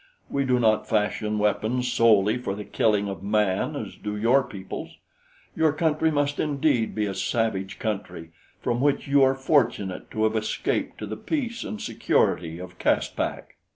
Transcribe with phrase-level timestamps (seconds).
[0.31, 4.97] We do not fashion weapons solely for the killing of man as do your peoples.
[5.55, 8.31] Your country must indeed be a savage country,
[8.63, 13.57] from which you are fortunate to have escaped to the peace and security of Caspak."